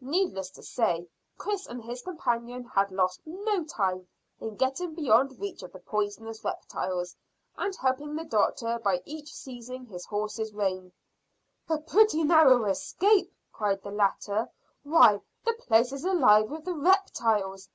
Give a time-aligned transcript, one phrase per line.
[0.00, 1.06] Needless to say,
[1.36, 4.08] Chris and his companion had lost no time
[4.40, 7.14] in getting beyond reach of the poisonous reptiles,
[7.56, 10.90] and helping the doctor by each seizing his horse's rein.
[11.68, 14.48] "A pretty narrow escape," cried the latter.
[14.82, 17.68] "Why, the place is alive with the reptiles."